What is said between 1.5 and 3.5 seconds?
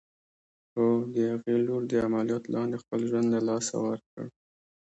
لور د عمليات لاندې خپل ژوند له